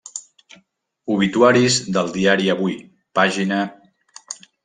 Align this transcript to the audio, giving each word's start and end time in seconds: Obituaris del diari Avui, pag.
Obituaris 1.15 1.77
del 1.97 2.09
diari 2.17 2.49
Avui, 2.55 2.75
pag. 3.21 3.39